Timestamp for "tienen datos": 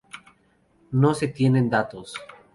1.27-2.15